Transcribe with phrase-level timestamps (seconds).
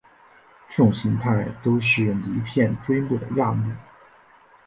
[0.67, 3.71] 这种形态都是离片锥目的亚目。